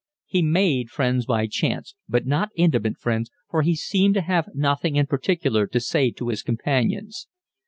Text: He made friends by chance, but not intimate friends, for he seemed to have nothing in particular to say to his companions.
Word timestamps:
He 0.25 0.41
made 0.41 0.89
friends 0.89 1.27
by 1.27 1.45
chance, 1.45 1.93
but 2.09 2.25
not 2.25 2.49
intimate 2.55 2.97
friends, 2.97 3.29
for 3.51 3.61
he 3.61 3.75
seemed 3.75 4.15
to 4.15 4.21
have 4.21 4.49
nothing 4.55 4.95
in 4.95 5.05
particular 5.05 5.67
to 5.67 5.79
say 5.79 6.09
to 6.09 6.29
his 6.29 6.41
companions. 6.41 7.27